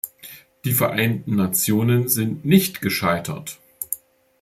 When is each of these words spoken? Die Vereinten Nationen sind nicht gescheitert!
Die 0.65 0.71
Vereinten 0.73 1.35
Nationen 1.35 2.07
sind 2.09 2.43
nicht 2.43 2.81
gescheitert! 2.81 3.59